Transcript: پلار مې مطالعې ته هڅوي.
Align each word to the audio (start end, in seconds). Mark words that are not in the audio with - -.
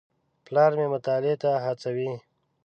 پلار 0.45 0.71
مې 0.77 0.85
مطالعې 0.93 1.35
ته 1.43 1.49
هڅوي. 1.65 2.11